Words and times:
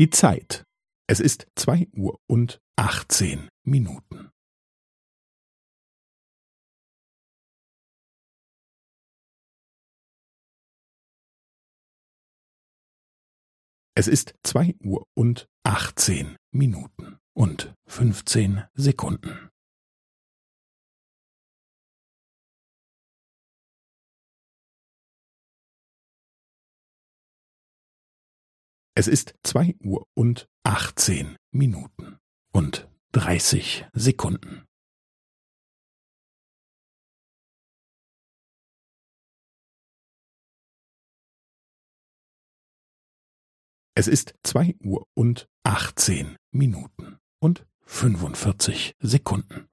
Die 0.00 0.08
Zeit. 0.08 0.64
Es 1.06 1.20
ist 1.20 1.46
zwei 1.56 1.86
Uhr 1.92 2.18
und 2.26 2.58
achtzehn 2.74 3.50
Minuten. 3.66 4.30
Es 13.94 14.08
ist 14.08 14.32
zwei 14.42 14.74
Uhr 14.82 15.06
und 15.14 15.50
achtzehn 15.64 16.38
Minuten 16.50 17.18
und 17.36 17.74
fünfzehn 17.86 18.64
Sekunden. 18.72 19.50
Es 29.00 29.08
ist 29.08 29.34
zwei 29.42 29.74
Uhr 29.82 30.06
und 30.12 30.46
achtzehn 30.62 31.38
Minuten 31.52 32.18
und 32.52 32.86
dreißig 33.12 33.86
Sekunden. 33.94 34.66
Es 43.94 44.06
ist 44.06 44.34
zwei 44.42 44.76
Uhr 44.84 45.06
und 45.14 45.48
achtzehn 45.62 46.36
Minuten 46.50 47.16
und 47.38 47.66
fünfundvierzig 47.86 48.96
Sekunden. 48.98 49.69